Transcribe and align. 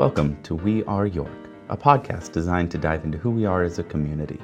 Welcome 0.00 0.42
to 0.44 0.54
We 0.54 0.82
Are 0.84 1.06
York, 1.06 1.50
a 1.68 1.76
podcast 1.76 2.32
designed 2.32 2.70
to 2.70 2.78
dive 2.78 3.04
into 3.04 3.18
who 3.18 3.30
we 3.30 3.44
are 3.44 3.62
as 3.62 3.78
a 3.78 3.82
community. 3.82 4.40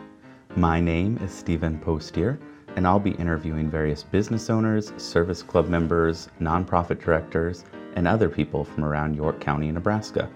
My 0.54 0.82
name 0.82 1.16
is 1.24 1.32
Stephen 1.32 1.78
Postier, 1.78 2.38
and 2.76 2.86
I'll 2.86 3.00
be 3.00 3.12
interviewing 3.12 3.70
various 3.70 4.02
business 4.02 4.50
owners, 4.50 4.92
service 4.98 5.42
club 5.42 5.68
members, 5.68 6.28
nonprofit 6.42 7.02
directors, 7.02 7.64
and 7.94 8.06
other 8.06 8.28
people 8.28 8.64
from 8.64 8.84
around 8.84 9.16
York 9.16 9.40
County, 9.40 9.72
Nebraska. 9.72 10.28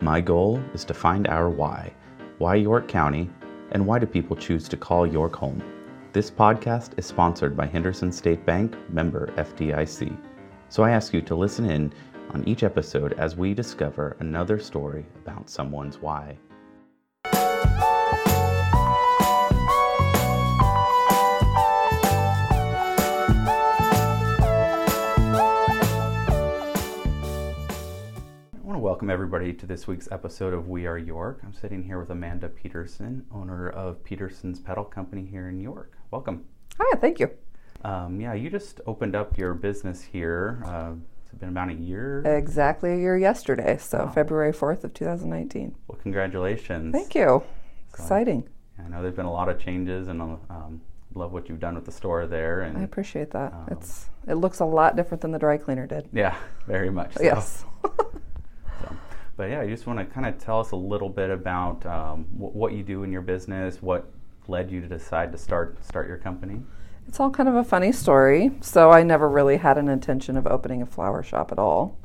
My 0.00 0.20
goal 0.20 0.62
is 0.72 0.84
to 0.84 0.94
find 0.94 1.26
our 1.26 1.50
why. 1.50 1.92
Why 2.38 2.54
York 2.54 2.86
County, 2.86 3.28
and 3.72 3.84
why 3.84 3.98
do 3.98 4.06
people 4.06 4.36
choose 4.36 4.68
to 4.68 4.76
call 4.76 5.04
York 5.04 5.34
home? 5.34 5.60
This 6.12 6.30
podcast 6.30 6.96
is 6.96 7.06
sponsored 7.06 7.56
by 7.56 7.66
Henderson 7.66 8.12
State 8.12 8.46
Bank, 8.46 8.76
member 8.88 9.32
FDIC. 9.36 10.16
So 10.68 10.84
I 10.84 10.92
ask 10.92 11.12
you 11.12 11.22
to 11.22 11.34
listen 11.34 11.68
in 11.68 11.92
on 12.32 12.46
each 12.46 12.62
episode 12.62 13.12
as 13.14 13.36
we 13.36 13.54
discover 13.54 14.16
another 14.20 14.58
story 14.58 15.04
about 15.24 15.50
someone's 15.50 15.98
why. 15.98 16.36
I 17.24 17.32
want 28.62 28.76
to 28.76 28.78
welcome 28.78 29.10
everybody 29.10 29.52
to 29.52 29.66
this 29.66 29.88
week's 29.88 30.08
episode 30.12 30.54
of 30.54 30.68
We 30.68 30.86
Are 30.86 30.98
York. 30.98 31.40
I'm 31.42 31.52
sitting 31.52 31.82
here 31.82 31.98
with 31.98 32.10
Amanda 32.10 32.48
Peterson, 32.48 33.26
owner 33.32 33.70
of 33.70 34.04
Peterson's 34.04 34.60
Petal 34.60 34.84
Company 34.84 35.26
here 35.26 35.48
in 35.48 35.58
York. 35.60 35.98
Welcome. 36.12 36.44
Hi, 36.78 36.96
thank 36.98 37.18
you. 37.18 37.30
Um, 37.82 38.20
yeah, 38.20 38.34
you 38.34 38.50
just 38.50 38.80
opened 38.86 39.16
up 39.16 39.38
your 39.38 39.54
business 39.54 40.02
here. 40.02 40.62
Uh, 40.66 40.92
it's 41.32 41.38
been 41.40 41.48
about 41.50 41.68
a 41.70 41.74
year. 41.74 42.22
Exactly 42.24 42.92
a 42.92 42.96
year 42.96 43.16
yesterday, 43.16 43.76
so 43.78 43.98
Wow. 44.06 44.10
February 44.10 44.52
4th 44.52 44.84
of 44.84 44.92
2019. 44.94 45.74
Well, 45.88 45.98
congratulations. 46.02 46.92
Thank 46.92 47.14
you. 47.14 47.42
So- 47.42 47.44
Exciting. 47.90 48.48
I 48.84 48.88
know 48.88 49.02
there's 49.02 49.14
been 49.14 49.26
a 49.26 49.32
lot 49.32 49.48
of 49.48 49.58
changes, 49.58 50.08
and 50.08 50.22
um, 50.22 50.80
love 51.14 51.32
what 51.32 51.48
you've 51.48 51.60
done 51.60 51.74
with 51.74 51.84
the 51.84 51.92
store 51.92 52.26
there. 52.26 52.62
And 52.62 52.78
I 52.78 52.82
appreciate 52.82 53.30
that. 53.32 53.52
Um, 53.52 53.68
it's 53.70 54.08
it 54.26 54.34
looks 54.34 54.60
a 54.60 54.64
lot 54.64 54.96
different 54.96 55.20
than 55.20 55.32
the 55.32 55.38
dry 55.38 55.58
cleaner 55.58 55.86
did. 55.86 56.08
yeah, 56.12 56.34
very 56.66 56.90
much. 56.90 57.14
So. 57.14 57.22
Yes. 57.22 57.64
So, 58.82 58.96
but 59.36 59.50
yeah, 59.50 59.62
you 59.62 59.70
just 59.70 59.86
want 59.86 59.98
to 59.98 60.06
kind 60.06 60.24
of 60.26 60.38
tell 60.38 60.58
us 60.60 60.70
a 60.70 60.76
little 60.76 61.10
bit 61.10 61.28
about 61.30 61.84
um, 61.84 62.24
wh- 62.36 62.54
what 62.56 62.72
you 62.72 62.82
do 62.82 63.02
in 63.02 63.12
your 63.12 63.20
business, 63.20 63.82
what 63.82 64.10
led 64.48 64.70
you 64.70 64.80
to 64.80 64.88
decide 64.88 65.32
to 65.32 65.38
start 65.38 65.84
start 65.84 66.08
your 66.08 66.16
company. 66.16 66.62
It's 67.10 67.18
all 67.18 67.30
kind 67.32 67.48
of 67.48 67.56
a 67.56 67.64
funny 67.64 67.90
story. 67.90 68.52
So 68.60 68.92
I 68.92 69.02
never 69.02 69.28
really 69.28 69.56
had 69.56 69.78
an 69.78 69.88
intention 69.88 70.36
of 70.36 70.46
opening 70.46 70.80
a 70.80 70.86
flower 70.86 71.24
shop 71.24 71.50
at 71.50 71.58
all. 71.58 71.98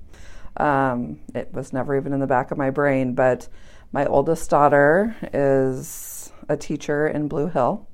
Um, 0.58 1.20
it 1.36 1.54
was 1.54 1.72
never 1.72 1.96
even 1.96 2.12
in 2.12 2.20
the 2.20 2.26
back 2.26 2.50
of 2.50 2.58
my 2.58 2.72
brain. 2.72 3.14
But 3.14 3.48
my 3.92 4.08
oldest 4.08 4.50
daughter 4.50 5.16
is 5.32 6.34
a 6.50 6.58
teacher 6.58 7.08
in 7.08 7.28
Blue 7.28 7.50
Hill, 7.50 7.88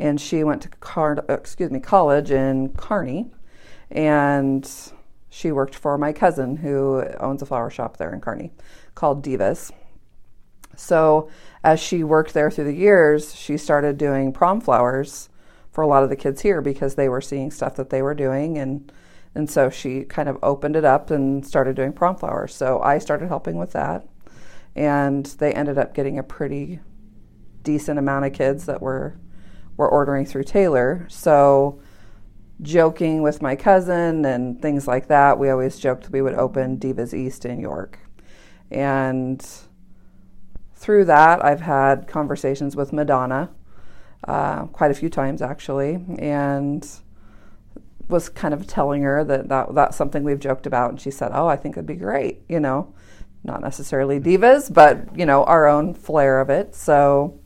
and 0.00 0.20
she 0.20 0.42
went 0.42 0.62
to 0.62 0.68
Car- 0.68 1.24
uh, 1.28 1.34
excuse 1.34 1.70
me 1.70 1.78
college 1.78 2.32
in 2.32 2.70
Kearney, 2.70 3.30
and 3.92 4.68
she 5.30 5.52
worked 5.52 5.76
for 5.76 5.96
my 5.96 6.12
cousin 6.12 6.56
who 6.56 7.04
owns 7.20 7.40
a 7.40 7.46
flower 7.46 7.70
shop 7.70 7.98
there 7.98 8.12
in 8.12 8.20
Kearney 8.20 8.50
called 8.96 9.24
Divas. 9.24 9.70
So 10.74 11.30
as 11.62 11.78
she 11.78 12.02
worked 12.02 12.34
there 12.34 12.50
through 12.50 12.64
the 12.64 12.72
years, 12.72 13.32
she 13.32 13.56
started 13.56 13.96
doing 13.96 14.32
prom 14.32 14.60
flowers 14.60 15.28
for 15.78 15.82
a 15.82 15.86
lot 15.86 16.02
of 16.02 16.08
the 16.08 16.16
kids 16.16 16.40
here 16.40 16.60
because 16.60 16.96
they 16.96 17.08
were 17.08 17.20
seeing 17.20 17.52
stuff 17.52 17.76
that 17.76 17.88
they 17.88 18.02
were 18.02 18.12
doing 18.12 18.58
and 18.58 18.90
and 19.36 19.48
so 19.48 19.70
she 19.70 20.02
kind 20.02 20.28
of 20.28 20.36
opened 20.42 20.74
it 20.74 20.84
up 20.84 21.12
and 21.12 21.46
started 21.46 21.76
doing 21.76 21.92
prom 21.92 22.16
flowers. 22.16 22.52
So 22.52 22.80
I 22.80 22.98
started 22.98 23.28
helping 23.28 23.58
with 23.58 23.70
that. 23.74 24.04
And 24.74 25.24
they 25.24 25.52
ended 25.52 25.78
up 25.78 25.94
getting 25.94 26.18
a 26.18 26.24
pretty 26.24 26.80
decent 27.62 27.96
amount 27.96 28.24
of 28.24 28.32
kids 28.32 28.66
that 28.66 28.82
were 28.82 29.20
were 29.76 29.88
ordering 29.88 30.26
through 30.26 30.42
Taylor. 30.42 31.06
So 31.08 31.80
joking 32.60 33.22
with 33.22 33.40
my 33.40 33.54
cousin 33.54 34.24
and 34.24 34.60
things 34.60 34.88
like 34.88 35.06
that, 35.06 35.38
we 35.38 35.48
always 35.48 35.78
joked 35.78 36.10
we 36.10 36.22
would 36.22 36.34
open 36.34 36.80
Divas 36.80 37.14
East 37.14 37.44
in 37.44 37.60
York. 37.60 38.00
And 38.72 39.48
through 40.74 41.04
that, 41.04 41.44
I've 41.44 41.60
had 41.60 42.08
conversations 42.08 42.74
with 42.74 42.92
Madonna 42.92 43.50
uh, 44.24 44.66
quite 44.66 44.90
a 44.90 44.94
few 44.94 45.08
times 45.08 45.42
actually, 45.42 46.04
and 46.18 46.86
was 48.08 48.28
kind 48.28 48.54
of 48.54 48.66
telling 48.66 49.02
her 49.02 49.22
that, 49.24 49.48
that 49.48 49.74
that's 49.74 49.96
something 49.96 50.24
we've 50.24 50.40
joked 50.40 50.66
about. 50.66 50.90
And 50.90 51.00
she 51.00 51.10
said, 51.10 51.30
Oh, 51.34 51.46
I 51.46 51.56
think 51.56 51.76
it'd 51.76 51.86
be 51.86 51.94
great, 51.94 52.40
you 52.48 52.60
know, 52.60 52.92
not 53.44 53.60
necessarily 53.60 54.18
divas, 54.18 54.72
but, 54.72 55.16
you 55.16 55.26
know, 55.26 55.44
our 55.44 55.66
own 55.66 55.94
flair 55.94 56.40
of 56.40 56.50
it. 56.50 56.74
So 56.74 57.38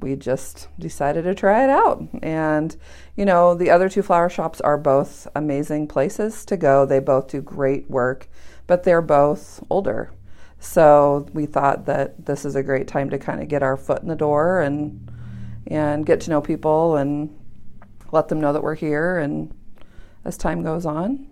we 0.00 0.16
just 0.16 0.68
decided 0.78 1.22
to 1.22 1.34
try 1.34 1.64
it 1.64 1.70
out. 1.70 2.06
And, 2.22 2.76
you 3.16 3.24
know, 3.24 3.54
the 3.54 3.70
other 3.70 3.88
two 3.88 4.02
flower 4.02 4.28
shops 4.28 4.60
are 4.60 4.78
both 4.78 5.26
amazing 5.34 5.88
places 5.88 6.44
to 6.46 6.56
go. 6.56 6.84
They 6.84 7.00
both 7.00 7.28
do 7.28 7.40
great 7.40 7.90
work, 7.90 8.28
but 8.66 8.84
they're 8.84 9.02
both 9.02 9.62
older. 9.70 10.12
So 10.60 11.28
we 11.32 11.46
thought 11.46 11.86
that 11.86 12.26
this 12.26 12.44
is 12.44 12.56
a 12.56 12.62
great 12.62 12.88
time 12.88 13.10
to 13.10 13.18
kind 13.18 13.40
of 13.40 13.48
get 13.48 13.62
our 13.62 13.76
foot 13.76 14.02
in 14.02 14.08
the 14.08 14.16
door 14.16 14.60
and 14.60 15.10
and 15.68 16.04
get 16.04 16.20
to 16.22 16.30
know 16.30 16.40
people 16.40 16.96
and 16.96 17.36
let 18.10 18.28
them 18.28 18.40
know 18.40 18.52
that 18.52 18.62
we're 18.62 18.74
here 18.74 19.18
and 19.18 19.54
as 20.24 20.36
time 20.36 20.62
goes 20.62 20.86
on, 20.86 21.26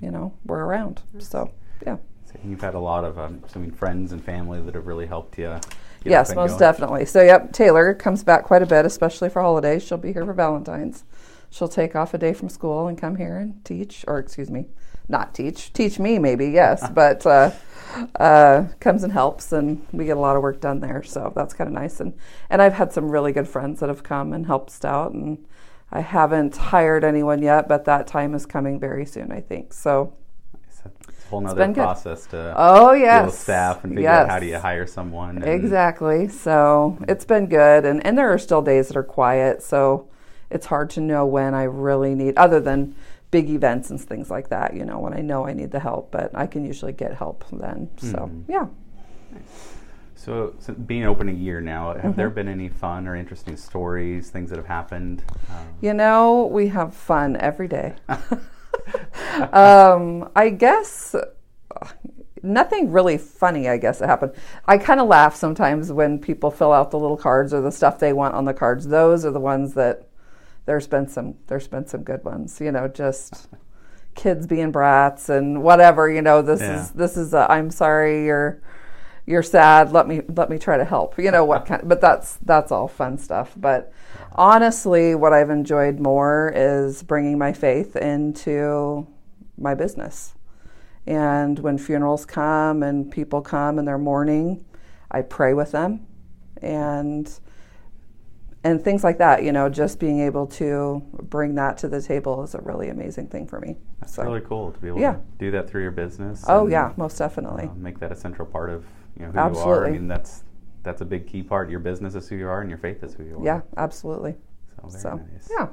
you 0.00 0.10
know, 0.10 0.32
we're 0.46 0.64
around. 0.64 1.02
So, 1.18 1.50
yeah. 1.84 1.96
So 2.24 2.34
you've 2.44 2.60
had 2.60 2.74
a 2.74 2.78
lot 2.78 3.04
of, 3.04 3.18
um, 3.18 3.42
I 3.54 3.58
mean, 3.58 3.70
friends 3.70 4.12
and 4.12 4.24
family 4.24 4.60
that 4.62 4.74
have 4.74 4.86
really 4.86 5.06
helped 5.06 5.38
you. 5.38 5.58
yes, 6.04 6.34
most 6.34 6.50
going. 6.50 6.58
definitely. 6.60 7.04
So, 7.06 7.22
yep, 7.22 7.52
Taylor 7.52 7.94
comes 7.94 8.22
back 8.22 8.44
quite 8.44 8.62
a 8.62 8.66
bit, 8.66 8.86
especially 8.86 9.28
for 9.28 9.42
holidays. 9.42 9.82
She'll 9.82 9.98
be 9.98 10.12
here 10.12 10.24
for 10.24 10.32
Valentine's. 10.32 11.04
She'll 11.50 11.68
take 11.68 11.96
off 11.96 12.14
a 12.14 12.18
day 12.18 12.32
from 12.32 12.48
school 12.48 12.86
and 12.86 12.96
come 12.96 13.16
here 13.16 13.36
and 13.36 13.64
teach, 13.64 14.04
or 14.06 14.18
excuse 14.18 14.50
me, 14.50 14.66
not 15.08 15.34
teach, 15.34 15.72
teach 15.72 15.98
me 15.98 16.18
maybe, 16.18 16.48
yes, 16.50 16.88
but 16.94 17.26
uh, 17.26 17.50
uh, 18.18 18.68
comes 18.78 19.02
and 19.02 19.12
helps, 19.12 19.52
and 19.52 19.84
we 19.92 20.04
get 20.04 20.16
a 20.16 20.20
lot 20.20 20.36
of 20.36 20.42
work 20.42 20.60
done 20.60 20.78
there. 20.80 21.02
So 21.02 21.32
that's 21.34 21.52
kind 21.52 21.66
of 21.68 21.74
nice. 21.74 22.00
And 22.00 22.14
and 22.50 22.62
I've 22.62 22.74
had 22.74 22.92
some 22.92 23.10
really 23.10 23.32
good 23.32 23.48
friends 23.48 23.80
that 23.80 23.88
have 23.88 24.02
come 24.04 24.32
and 24.32 24.46
helped 24.46 24.84
out, 24.84 25.12
and 25.12 25.44
I 25.90 26.00
haven't 26.00 26.56
hired 26.56 27.02
anyone 27.02 27.42
yet, 27.42 27.68
but 27.68 27.84
that 27.86 28.06
time 28.06 28.34
is 28.34 28.46
coming 28.46 28.78
very 28.78 29.04
soon, 29.04 29.32
I 29.32 29.40
think. 29.40 29.72
So 29.72 30.12
It's 30.68 30.82
a 30.84 31.28
whole 31.30 31.40
nother 31.40 31.66
good. 31.66 31.74
process 31.74 32.26
to 32.26 32.54
oh 32.56 32.92
yes, 32.92 33.36
staff 33.36 33.82
and 33.82 33.94
figure 33.94 34.02
yes. 34.04 34.22
out 34.22 34.28
how 34.30 34.38
do 34.38 34.46
you 34.46 34.58
hire 34.58 34.86
someone. 34.86 35.38
and- 35.42 35.46
Exactly. 35.48 36.28
So 36.28 36.96
it's 37.08 37.24
been 37.24 37.46
good, 37.46 37.84
and 37.84 38.06
and 38.06 38.16
there 38.16 38.30
are 38.32 38.38
still 38.38 38.62
days 38.62 38.86
that 38.86 38.96
are 38.96 39.02
quiet. 39.02 39.64
So 39.64 40.06
it's 40.50 40.66
hard 40.66 40.90
to 40.90 41.00
know 41.00 41.26
when 41.26 41.54
I 41.54 41.64
really 41.64 42.14
need, 42.14 42.36
other 42.36 42.60
than 42.60 42.94
big 43.30 43.48
events 43.50 43.90
and 43.90 44.00
things 44.00 44.30
like 44.30 44.48
that. 44.48 44.74
You 44.74 44.84
know, 44.84 44.98
when 44.98 45.14
I 45.14 45.20
know 45.20 45.46
I 45.46 45.52
need 45.52 45.70
the 45.70 45.80
help, 45.80 46.10
but 46.10 46.30
I 46.34 46.46
can 46.46 46.64
usually 46.64 46.92
get 46.92 47.14
help 47.14 47.44
then. 47.52 47.88
So 47.98 48.18
Mhm. 48.18 48.44
yeah. 48.48 48.66
So, 50.14 50.52
so 50.58 50.74
being 50.74 51.04
open 51.06 51.28
a 51.30 51.32
year 51.32 51.60
now, 51.62 51.94
have 51.94 52.02
Mm-hmm. 52.02 52.12
there 52.12 52.28
been 52.30 52.48
any 52.48 52.68
fun 52.68 53.08
or 53.08 53.16
interesting 53.16 53.56
stories, 53.56 54.28
things 54.28 54.50
that 54.50 54.56
have 54.56 54.66
happened? 54.66 55.22
Um, 55.48 55.66
You 55.80 55.94
know, 55.94 56.46
we 56.46 56.68
have 56.68 56.94
fun 56.94 57.36
every 57.36 57.68
day. 57.68 57.94
um, 59.52 60.28
I 60.36 60.50
guess 60.50 61.14
uh, 61.14 61.26
nothing 62.42 62.92
really 62.92 63.16
funny, 63.18 63.68
I 63.68 63.76
guess, 63.78 63.98
that 64.00 64.08
happened. 64.08 64.32
I 64.66 64.76
kind 64.78 65.00
of 65.00 65.08
laugh 65.08 65.34
sometimes 65.36 65.90
when 65.92 66.18
people 66.18 66.50
fill 66.50 66.72
out 66.72 66.90
the 66.90 66.98
little 66.98 67.16
cards 67.16 67.54
or 67.54 67.60
the 67.62 67.72
stuff 67.72 67.98
they 67.98 68.12
want 68.12 68.34
on 68.34 68.44
the 68.44 68.54
cards. 68.54 68.88
Those 68.88 69.24
are 69.24 69.30
the 69.30 69.40
ones 69.40 69.74
that 69.74 70.08
there's 70.70 70.86
been 70.86 71.08
some 71.08 71.34
there's 71.48 71.66
been 71.66 71.84
some 71.84 72.04
good 72.04 72.22
ones. 72.24 72.60
You 72.60 72.70
know, 72.70 72.86
just 72.86 73.48
kids 74.14 74.46
being 74.46 74.70
brats 74.70 75.28
and 75.28 75.64
whatever. 75.64 76.08
You 76.08 76.22
know, 76.22 76.42
this 76.42 76.60
Yeah. 76.60 76.80
is 76.80 76.90
this 76.92 77.16
is 77.16 77.34
a, 77.34 77.50
I'm 77.50 77.72
sorry 77.72 78.24
you're 78.24 78.62
you're 79.26 79.42
sad. 79.42 79.90
Let 79.90 80.06
me 80.06 80.22
let 80.28 80.48
me 80.48 80.58
try 80.60 80.76
to 80.76 80.84
help. 80.84 81.18
You 81.18 81.32
know 81.32 81.44
what 81.44 81.66
kind? 81.66 81.82
But 81.88 82.00
that's 82.00 82.36
that's 82.44 82.70
all 82.70 82.86
fun 82.86 83.18
stuff. 83.18 83.52
But 83.56 83.92
honestly, 84.36 85.16
what 85.16 85.32
I've 85.32 85.50
enjoyed 85.50 85.98
more 85.98 86.52
is 86.54 87.02
bringing 87.02 87.36
my 87.36 87.52
faith 87.52 87.96
into 87.96 89.08
my 89.58 89.74
business. 89.74 90.34
And 91.04 91.58
when 91.58 91.78
funerals 91.78 92.24
come 92.26 92.84
and 92.84 93.10
people 93.10 93.40
come 93.42 93.76
and 93.80 93.88
they're 93.88 93.98
mourning, 93.98 94.64
I 95.10 95.22
pray 95.22 95.52
with 95.52 95.72
them, 95.72 96.06
and 96.62 97.28
and 98.64 98.82
things 98.82 99.02
like 99.04 99.18
that. 99.18 99.42
You 99.42 99.52
know, 99.52 99.68
just 99.68 99.98
being 99.98 100.20
able 100.20 100.46
to 100.48 101.02
bring 101.22 101.54
that 101.56 101.78
to 101.78 101.88
the 101.88 102.00
table 102.02 102.42
is 102.42 102.54
a 102.54 102.60
really 102.60 102.88
amazing 102.88 103.28
thing 103.28 103.46
for 103.46 103.60
me. 103.60 103.76
That's 104.00 104.14
So- 104.14 104.22
really 104.24 104.40
cool 104.42 104.72
to 104.72 104.78
be 104.80 104.88
able 104.88 105.00
Yeah. 105.00 105.14
to 105.14 105.20
do 105.38 105.50
that 105.52 105.68
through 105.68 105.82
your 105.82 105.90
business. 105.92 106.44
Oh 106.48 106.62
and, 106.62 106.70
yeah, 106.72 106.92
most 106.96 107.18
definitely. 107.18 107.64
uh, 107.68 107.74
make 107.76 107.98
that 108.00 108.12
a 108.12 108.16
central 108.16 108.46
part 108.46 108.70
of 108.70 108.84
you 109.16 109.22
know 109.26 109.32
who 109.32 109.38
you 109.38 109.40
are. 109.42 109.46
Absolutely. 109.50 109.88
I 109.88 109.92
mean, 109.92 110.08
that's 110.08 110.44
that's 110.82 111.00
a 111.02 111.04
big 111.04 111.26
key 111.26 111.42
part. 111.42 111.68
Your 111.68 111.80
business 111.80 112.14
is 112.14 112.28
who 112.28 112.36
you 112.36 112.48
are, 112.48 112.60
and 112.62 112.70
your 112.70 112.78
faith 112.78 113.02
is 113.02 113.12
who 113.14 113.24
you 113.24 113.38
are. 113.38 113.44
yeah, 113.44 113.60
absolutely. 113.76 114.36
So 114.76 114.88
very 114.88 115.00
So 115.02 115.10
nice. 115.16 115.50
yeah. 115.50 115.66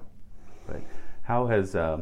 But 0.68 0.81
how 1.24 1.48
has 1.48 1.75
uh, 1.75 2.01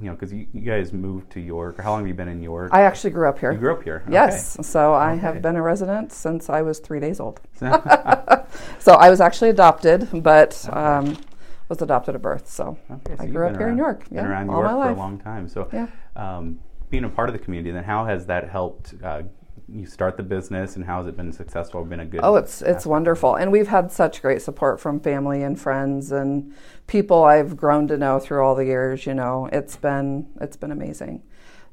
you 0.00 0.06
know, 0.06 0.12
because 0.12 0.32
you, 0.32 0.46
you 0.52 0.60
guys 0.60 0.92
moved 0.92 1.30
to 1.32 1.40
York. 1.40 1.80
How 1.80 1.90
long 1.90 2.00
have 2.00 2.08
you 2.08 2.14
been 2.14 2.28
in 2.28 2.42
York? 2.42 2.70
I 2.72 2.82
actually 2.82 3.10
grew 3.10 3.28
up 3.28 3.38
here. 3.38 3.52
you 3.52 3.58
grew 3.58 3.72
up 3.72 3.82
here. 3.82 4.04
Yes, 4.08 4.56
so 4.66 4.92
I 4.92 5.12
Okay. 5.12 5.20
have 5.20 5.42
been 5.42 5.56
a 5.56 5.62
resident 5.62 6.12
since 6.12 6.50
I 6.50 6.62
was 6.62 6.78
three 6.78 7.00
days 7.00 7.18
old. 7.20 7.40
So 8.78 8.92
I 8.98 9.08
was 9.10 9.20
actually 9.20 9.50
adopted, 9.50 10.08
but 10.22 10.68
um, 10.72 11.16
was 11.68 11.80
adopted 11.82 12.14
at 12.14 12.22
birth. 12.22 12.48
So 12.48 12.76
Okay, 12.90 13.16
so 13.16 13.22
I 13.22 13.26
grew 13.26 13.46
up 13.48 13.56
here 13.56 13.68
in 13.68 13.78
York. 13.78 14.08
Been 14.08 14.18
Yeah, 14.18 14.26
around 14.30 14.50
all 14.50 14.60
York 14.60 14.76
my 14.76 14.82
for 14.84 14.90
a 14.90 14.96
long 14.96 15.18
time. 15.18 15.48
So, 15.48 15.68
Yeah. 15.72 15.86
um, 16.14 16.60
being 16.90 17.04
a 17.04 17.08
part 17.08 17.28
of 17.28 17.32
the 17.32 17.38
community, 17.38 17.72
then 17.72 17.84
how 17.84 18.04
has 18.04 18.26
that 18.26 18.48
helped 18.48 18.94
uh, 19.02 19.22
you 19.68 19.86
start 19.86 20.16
the 20.16 20.22
business, 20.22 20.76
and 20.76 20.84
how 20.84 20.98
has 20.98 21.08
it 21.08 21.16
been 21.16 21.32
successful? 21.32 21.84
Been 21.84 22.00
a 22.00 22.06
good? 22.06 22.20
Oh, 22.22 22.36
it's 22.36 22.62
it's 22.62 22.86
wonderful, 22.86 23.34
and 23.34 23.50
we've 23.50 23.68
had 23.68 23.90
such 23.90 24.22
great 24.22 24.42
support 24.42 24.80
from 24.80 25.00
family 25.00 25.42
and 25.42 25.60
friends 25.60 26.12
and 26.12 26.54
people 26.86 27.24
I've 27.24 27.56
grown 27.56 27.88
to 27.88 27.96
know 27.96 28.18
through 28.20 28.44
all 28.44 28.54
the 28.54 28.64
years. 28.64 29.06
You 29.06 29.14
know, 29.14 29.48
it's 29.52 29.76
been 29.76 30.28
it's 30.40 30.56
been 30.56 30.70
amazing. 30.70 31.22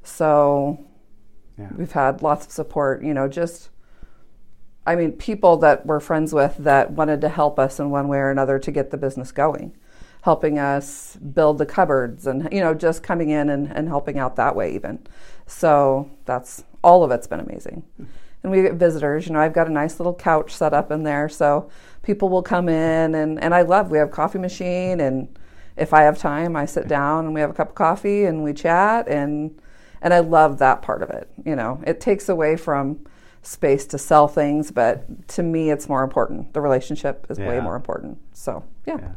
So 0.02 0.84
Yeah. 1.56 1.68
we've 1.76 1.92
had 1.92 2.20
lots 2.22 2.46
of 2.46 2.52
support. 2.52 3.02
You 3.04 3.14
know, 3.14 3.28
just 3.28 3.70
I 4.86 4.96
mean, 4.96 5.12
people 5.12 5.56
that 5.58 5.86
we're 5.86 6.00
friends 6.00 6.34
with 6.34 6.56
that 6.58 6.90
wanted 6.90 7.20
to 7.22 7.28
help 7.28 7.58
us 7.58 7.78
in 7.80 7.90
one 7.90 8.08
way 8.08 8.18
or 8.18 8.30
another 8.30 8.58
to 8.58 8.70
get 8.70 8.90
the 8.90 8.96
business 8.98 9.32
going, 9.32 9.74
helping 10.24 10.58
us 10.58 11.16
build 11.16 11.58
the 11.58 11.66
cupboards, 11.66 12.26
and 12.26 12.48
you 12.50 12.60
know, 12.60 12.72
just 12.72 13.02
coming 13.02 13.28
in 13.28 13.50
and, 13.50 13.70
and 13.76 13.88
helping 13.88 14.18
out 14.18 14.36
that 14.36 14.56
way 14.56 14.74
even. 14.74 14.98
So 15.46 16.10
that's 16.24 16.64
all 16.82 17.04
of 17.04 17.10
it's 17.10 17.26
been 17.26 17.40
amazing. 17.40 17.82
And 18.42 18.50
we 18.50 18.62
get 18.62 18.72
visitors. 18.74 19.26
You 19.26 19.34
know, 19.34 19.40
I've 19.40 19.52
got 19.52 19.66
a 19.66 19.70
nice 19.70 20.00
little 20.00 20.14
couch 20.14 20.54
set 20.54 20.72
up 20.72 20.90
in 20.90 21.02
there, 21.02 21.28
so 21.28 21.70
people 22.02 22.30
will 22.30 22.42
come 22.42 22.70
in, 22.70 23.14
and 23.14 23.38
and 23.38 23.54
I 23.54 23.62
love. 23.62 23.90
We 23.90 23.98
have 23.98 24.08
a 24.08 24.12
coffee 24.12 24.38
machine, 24.38 24.98
and 25.00 25.28
if 25.76 25.92
I 25.92 26.04
have 26.04 26.16
time, 26.16 26.56
I 26.56 26.64
sit 26.64 26.88
down 26.88 27.26
and 27.26 27.34
we 27.34 27.42
have 27.42 27.50
a 27.50 27.54
cup 27.54 27.70
of 27.70 27.74
coffee 27.74 28.24
and 28.24 28.42
we 28.42 28.54
chat, 28.54 29.06
and 29.08 29.60
and 30.00 30.14
I 30.14 30.20
love 30.20 30.58
that 30.58 30.80
part 30.80 31.02
of 31.02 31.10
it. 31.10 31.28
You 31.44 31.54
know, 31.54 31.82
it 31.86 32.00
takes 32.00 32.30
away 32.30 32.56
from 32.56 33.04
space 33.42 33.84
to 33.88 33.98
sell 33.98 34.26
things, 34.26 34.70
but 34.70 35.28
to 35.28 35.42
me, 35.42 35.70
it's 35.70 35.86
more 35.86 36.02
important. 36.02 36.54
The 36.54 36.62
relationship 36.62 37.26
is 37.28 37.38
way 37.38 37.60
more 37.60 37.76
important. 37.76 38.16
So 38.32 38.64
yeah. 38.86 38.96
Yeah. 39.00 39.12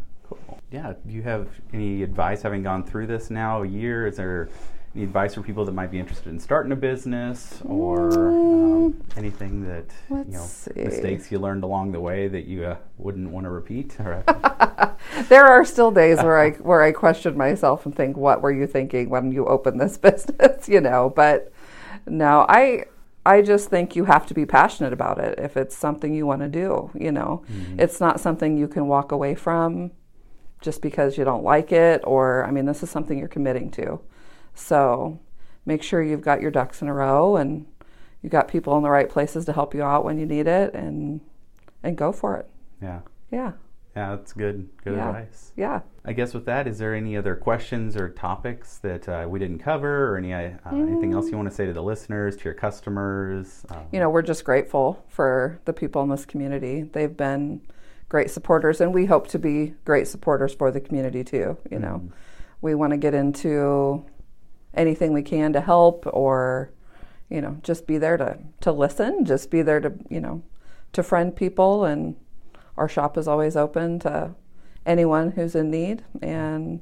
Yeah, 0.71 0.93
do 1.05 1.13
you 1.13 1.21
have 1.21 1.47
any 1.73 2.03
advice 2.03 2.41
having 2.41 2.61
gone 2.61 2.83
through 2.83 3.07
this 3.07 3.29
now 3.29 3.63
a 3.63 3.67
year? 3.67 4.05
Is 4.05 4.17
there 4.17 4.49
any 4.93 5.05
advice 5.05 5.33
for 5.35 5.41
people 5.41 5.63
that 5.63 5.71
might 5.71 5.91
be 5.91 5.99
interested 5.99 6.27
in 6.29 6.39
starting 6.39 6.73
a 6.73 6.75
business 6.75 7.61
or 7.65 8.29
um, 8.29 9.01
anything 9.15 9.65
that 9.67 9.85
you 10.09 10.15
know 10.33 10.39
Mm. 10.39 10.47
see. 10.49 10.83
mistakes 10.83 11.31
you 11.31 11.39
learned 11.39 11.63
along 11.63 11.93
the 11.93 12.01
way 12.01 12.27
that 12.27 12.45
you 12.45 12.65
uh, 12.65 12.77
wouldn't 12.97 13.29
want 13.29 13.45
to 13.45 13.49
repeat? 13.49 13.95
There 15.29 15.45
are 15.45 15.63
still 15.63 15.91
days 15.91 16.17
where 16.21 16.37
I 16.37 16.51
where 16.51 16.81
I 16.81 16.91
question 16.91 17.37
myself 17.37 17.85
and 17.85 17.95
think, 17.95 18.17
"What 18.17 18.41
were 18.41 18.51
you 18.51 18.67
thinking 18.67 19.09
when 19.09 19.31
you 19.31 19.45
opened 19.45 19.79
this 19.79 19.97
business?" 20.07 20.67
you 20.75 20.81
know, 20.81 21.11
but 21.15 21.51
no, 22.05 22.45
I 22.49 22.85
I 23.25 23.41
just 23.41 23.69
think 23.69 23.95
you 23.95 24.05
have 24.05 24.25
to 24.27 24.33
be 24.33 24.45
passionate 24.45 24.93
about 24.93 25.19
it 25.19 25.39
if 25.39 25.55
it's 25.55 25.75
something 25.77 26.13
you 26.13 26.25
want 26.25 26.41
to 26.41 26.49
do. 26.49 26.91
You 26.93 27.11
know, 27.11 27.43
it's 27.77 27.99
not 28.01 28.19
something 28.19 28.57
you 28.57 28.67
can 28.67 28.87
walk 28.87 29.11
away 29.11 29.33
from 29.35 29.91
just 30.61 30.81
because 30.81 31.17
you 31.17 31.23
don't 31.23 31.43
like 31.43 31.71
it, 31.71 32.01
or 32.03 32.45
I 32.45 32.51
mean, 32.51 32.65
this 32.65 32.81
is 32.83 32.89
something 32.89 33.17
you're 33.17 33.27
committing 33.27 33.69
to. 33.71 33.99
So 34.55 35.19
make 35.65 35.83
sure 35.83 36.01
you've 36.01 36.21
got 36.21 36.41
your 36.41 36.51
ducks 36.51 36.81
in 36.81 36.87
a 36.87 36.93
row 36.93 37.35
and 37.37 37.65
you've 38.21 38.31
got 38.31 38.47
people 38.47 38.75
in 38.77 38.83
the 38.83 38.89
right 38.89 39.09
places 39.09 39.45
to 39.45 39.53
help 39.53 39.73
you 39.75 39.83
out 39.83 40.03
when 40.03 40.17
you 40.17 40.25
need 40.25 40.47
it, 40.47 40.73
and 40.73 41.21
and 41.83 41.95
go 41.97 42.11
for 42.11 42.35
it. 42.37 42.49
yeah, 42.81 42.99
Yeah, 43.31 43.51
yeah, 43.95 44.15
that's 44.15 44.33
good. 44.33 44.67
Good 44.83 44.95
Yeah. 44.95 45.09
advice. 45.09 45.51
yeah. 45.55 45.81
I 46.05 46.13
guess 46.13 46.33
with 46.33 46.45
that, 46.45 46.67
is 46.67 46.77
there 46.79 46.95
any 46.95 47.15
other 47.17 47.35
questions 47.35 47.95
or 47.97 48.09
topics 48.09 48.77
that 48.79 49.07
uh, 49.09 49.27
we 49.29 49.39
didn't 49.39 49.59
cover, 49.59 50.09
or 50.11 50.17
any 50.17 50.33
uh, 50.33 50.51
anything 50.71 51.13
else 51.13 51.29
you 51.29 51.37
want 51.37 51.49
to 51.49 51.53
say 51.55 51.65
to 51.65 51.73
the 51.73 51.83
listeners, 51.83 52.35
to 52.37 52.45
your 52.45 52.53
customers? 52.55 53.65
Um, 53.69 53.83
you 53.91 53.99
know, 53.99 54.09
we're 54.09 54.21
just 54.21 54.43
grateful 54.43 55.03
for 55.09 55.59
the 55.65 55.73
people 55.73 56.01
in 56.01 56.09
this 56.09 56.25
community. 56.25 56.81
They've 56.83 57.15
been 57.15 57.61
great 58.09 58.29
supporters, 58.29 58.81
and 58.81 58.93
we 58.93 59.05
hope 59.05 59.27
to 59.27 59.39
be 59.39 59.73
great 59.85 60.07
supporters 60.07 60.53
for 60.53 60.71
the 60.71 60.79
community 60.79 61.23
too. 61.23 61.57
You 61.69 61.79
know, 61.79 62.09
we 62.61 62.75
want 62.75 62.91
to 62.91 62.97
get 62.97 63.13
into 63.13 64.05
anything 64.73 65.13
we 65.13 65.23
can 65.23 65.53
to 65.53 65.61
help, 65.61 66.05
or 66.07 66.71
you 67.29 67.41
know, 67.41 67.57
just 67.63 67.87
be 67.87 67.97
there 67.97 68.17
to 68.17 68.39
to 68.61 68.71
listen, 68.71 69.25
just 69.25 69.51
be 69.51 69.61
there 69.61 69.79
to 69.79 69.93
you 70.09 70.21
know, 70.21 70.43
to 70.93 71.03
friend 71.03 71.35
people, 71.35 71.85
and 71.85 72.15
our 72.77 72.87
shop 72.87 73.17
is 73.17 73.27
always 73.27 73.55
open 73.55 73.99
to 73.99 74.35
anyone 74.85 75.31
who's 75.31 75.55
in 75.55 75.69
need, 75.69 76.03
and 76.21 76.79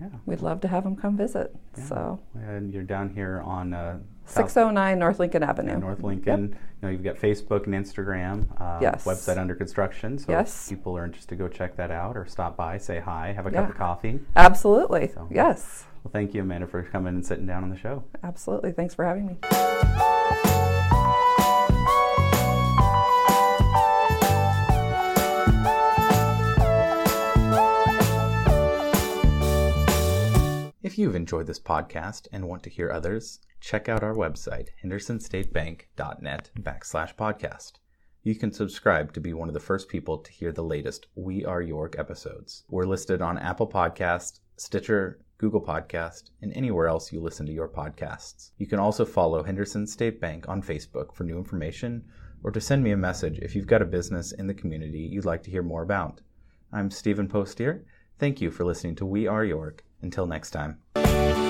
yeah. 0.00 0.08
we'd 0.26 0.40
love 0.40 0.60
to 0.62 0.68
have 0.68 0.84
them 0.84 0.96
come 0.96 1.16
visit. 1.16 1.54
So. 1.74 2.20
And 2.34 2.72
you're 2.72 2.82
down 2.82 3.10
here 3.10 3.42
on 3.44 3.74
uh, 3.74 3.98
609 4.26 4.98
North 4.98 5.18
Lincoln 5.18 5.42
Avenue. 5.42 5.78
North 5.78 6.02
Lincoln. 6.02 6.56
You 6.82 6.88
know, 6.88 6.88
you've 6.90 7.04
got 7.04 7.16
Facebook 7.16 7.66
and 7.66 7.74
Instagram. 7.74 8.60
Um, 8.60 8.82
Yes. 8.82 9.04
Website 9.04 9.38
under 9.38 9.54
construction. 9.54 10.18
So 10.18 10.32
Yes. 10.32 10.70
if 10.70 10.78
people 10.78 10.96
are 10.96 11.04
interested, 11.04 11.30
to 11.30 11.36
go 11.36 11.48
check 11.48 11.76
that 11.76 11.90
out 11.90 12.16
or 12.16 12.26
stop 12.26 12.56
by, 12.56 12.78
say 12.78 13.00
hi, 13.00 13.32
have 13.32 13.46
a 13.46 13.50
Yeah. 13.50 13.62
cup 13.62 13.70
of 13.70 13.76
coffee. 13.76 14.20
Absolutely. 14.36 15.08
So- 15.08 15.28
Yes. 15.30 15.84
Well, 16.02 16.10
thank 16.12 16.34
you, 16.34 16.42
Amanda, 16.42 16.66
for 16.66 16.82
coming 16.82 17.14
and 17.14 17.24
sitting 17.24 17.46
down 17.46 17.62
on 17.62 17.70
the 17.70 17.76
show. 17.76 18.04
Absolutely. 18.22 18.72
Thanks 18.72 18.94
for 18.94 19.04
having 19.04 19.26
me. 19.26 19.38
You've 31.04 31.14
enjoyed 31.14 31.46
this 31.46 31.60
podcast 31.60 32.26
and 32.32 32.48
want 32.48 32.62
to 32.62 32.70
hear 32.70 32.90
others, 32.90 33.38
check 33.60 33.90
out 33.90 34.02
our 34.02 34.14
website, 34.14 34.68
hendersonstatebank.net 34.82 36.50
backslash 36.58 37.14
podcast. 37.14 37.72
You 38.22 38.34
can 38.34 38.50
subscribe 38.50 39.12
to 39.12 39.20
be 39.20 39.34
one 39.34 39.48
of 39.48 39.52
the 39.52 39.60
first 39.60 39.90
people 39.90 40.16
to 40.16 40.32
hear 40.32 40.50
the 40.50 40.64
latest 40.64 41.08
We 41.14 41.44
Are 41.44 41.60
York 41.60 41.96
episodes. 41.98 42.64
We're 42.70 42.86
listed 42.86 43.20
on 43.20 43.36
Apple 43.36 43.68
Podcast, 43.68 44.40
Stitcher, 44.56 45.20
Google 45.36 45.60
Podcast, 45.60 46.30
and 46.40 46.56
anywhere 46.56 46.88
else 46.88 47.12
you 47.12 47.20
listen 47.20 47.44
to 47.44 47.52
your 47.52 47.68
podcasts. 47.68 48.52
You 48.56 48.66
can 48.66 48.78
also 48.78 49.04
follow 49.04 49.42
Henderson 49.42 49.86
State 49.86 50.22
Bank 50.22 50.48
on 50.48 50.62
Facebook 50.62 51.12
for 51.12 51.24
new 51.24 51.36
information 51.36 52.02
or 52.42 52.50
to 52.50 52.62
send 52.62 52.82
me 52.82 52.92
a 52.92 52.96
message 52.96 53.38
if 53.40 53.54
you've 53.54 53.66
got 53.66 53.82
a 53.82 53.84
business 53.84 54.32
in 54.32 54.46
the 54.46 54.54
community 54.54 55.00
you'd 55.00 55.26
like 55.26 55.42
to 55.42 55.50
hear 55.50 55.62
more 55.62 55.82
about. 55.82 56.22
I'm 56.72 56.90
Stephen 56.90 57.28
Postier. 57.28 57.84
Thank 58.18 58.40
you 58.40 58.50
for 58.50 58.64
listening 58.64 58.94
to 58.96 59.04
We 59.04 59.26
Are 59.26 59.44
York. 59.44 59.84
Until 60.04 60.26
next 60.26 60.50
time. 60.50 61.43